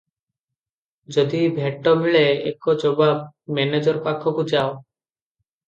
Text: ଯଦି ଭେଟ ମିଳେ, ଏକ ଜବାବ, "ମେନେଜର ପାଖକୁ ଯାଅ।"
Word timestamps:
ଯଦି 1.17 1.41
ଭେଟ 1.57 1.93
ମିଳେ, 1.99 2.23
ଏକ 2.53 2.77
ଜବାବ, 2.87 3.21
"ମେନେଜର 3.61 4.05
ପାଖକୁ 4.11 4.49
ଯାଅ।" 4.57 4.77